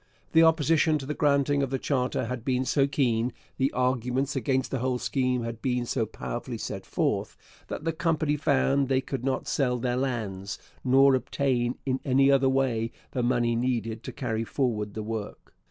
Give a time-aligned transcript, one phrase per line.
[0.31, 4.71] The opposition to the granting of the charter had been so keen, the arguments against
[4.71, 9.23] the whole scheme had been so powerfully set forth, that the company found they could
[9.23, 14.43] not sell their lands, nor obtain, in any other way, the money needed to carry
[14.43, 15.53] forward the work.